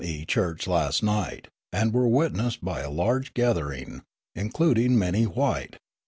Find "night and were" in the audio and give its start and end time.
1.03-2.07